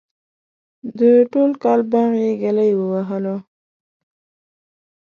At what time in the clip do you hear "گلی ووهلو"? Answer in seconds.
2.41-3.35